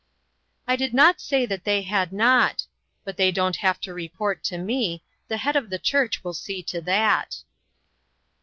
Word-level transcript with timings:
"I 0.67 0.75
did 0.75 0.95
not 0.95 1.21
say 1.21 1.45
that 1.45 1.63
they 1.63 1.83
had 1.83 2.11
not; 2.11 2.65
but 3.03 3.17
they 3.17 3.31
don't 3.31 3.57
have 3.57 3.79
to 3.81 3.93
report 3.93 4.43
to 4.45 4.57
me; 4.57 5.03
the 5.27 5.37
Head 5.37 5.55
of 5.55 5.69
the 5.69 5.77
Church 5.77 6.23
will 6.23 6.33
see 6.33 6.63
to 6.63 6.81
that." 6.81 7.43